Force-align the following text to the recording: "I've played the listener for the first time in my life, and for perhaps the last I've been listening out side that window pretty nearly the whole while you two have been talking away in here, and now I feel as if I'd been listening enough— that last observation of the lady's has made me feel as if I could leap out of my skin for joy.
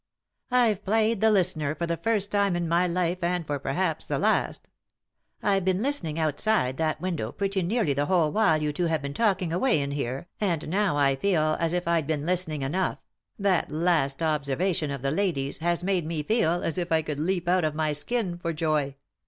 "I've 0.49 0.83
played 0.83 1.21
the 1.21 1.29
listener 1.29 1.75
for 1.75 1.85
the 1.85 1.95
first 1.95 2.31
time 2.31 2.55
in 2.55 2.67
my 2.67 2.87
life, 2.87 3.23
and 3.23 3.45
for 3.45 3.59
perhaps 3.59 4.03
the 4.03 4.17
last 4.17 4.67
I've 5.43 5.63
been 5.63 5.83
listening 5.83 6.17
out 6.17 6.39
side 6.39 6.77
that 6.77 6.99
window 6.99 7.31
pretty 7.31 7.61
nearly 7.61 7.93
the 7.93 8.07
whole 8.07 8.31
while 8.31 8.59
you 8.63 8.73
two 8.73 8.87
have 8.87 9.03
been 9.03 9.13
talking 9.13 9.53
away 9.53 9.79
in 9.79 9.91
here, 9.91 10.27
and 10.39 10.67
now 10.69 10.97
I 10.97 11.15
feel 11.15 11.55
as 11.59 11.71
if 11.71 11.87
I'd 11.87 12.07
been 12.07 12.25
listening 12.25 12.63
enough— 12.63 12.97
that 13.37 13.69
last 13.69 14.23
observation 14.23 14.89
of 14.89 15.03
the 15.03 15.11
lady's 15.11 15.59
has 15.59 15.83
made 15.83 16.07
me 16.07 16.23
feel 16.23 16.63
as 16.63 16.79
if 16.79 16.91
I 16.91 17.03
could 17.03 17.19
leap 17.19 17.47
out 17.47 17.63
of 17.63 17.75
my 17.75 17.91
skin 17.93 18.39
for 18.39 18.53
joy. 18.53 18.95